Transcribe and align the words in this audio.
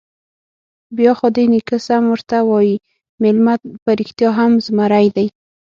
_بيا 0.97 1.11
خو 1.17 1.27
دې 1.35 1.43
نيکه 1.51 1.77
سم 1.87 2.03
ورته 2.09 2.37
وايي، 2.49 2.75
مېلمه 3.21 3.53
په 3.83 3.91
رښتيا 3.99 4.29
هم 4.37 4.51
زمری 4.65 5.07
دی. 5.15 5.27